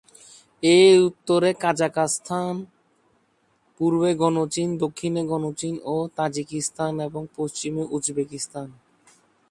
[0.63, 2.53] এর উত্তরে কাজাখস্তান,
[3.79, 8.67] পূর্বে গণচীন, দক্ষিণে গণচীন ও তাজিকিস্তান এবং পশ্চিমে উজবেকিস্তান।